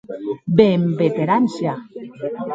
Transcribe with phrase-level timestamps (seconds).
[0.55, 1.77] Be èm veterans ja!.